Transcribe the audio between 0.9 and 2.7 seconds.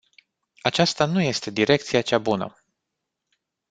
nu este direcția cea bună.